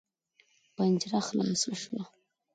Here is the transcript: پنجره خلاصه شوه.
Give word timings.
پنجره 0.75 1.19
خلاصه 1.27 1.71
شوه. 1.81 2.03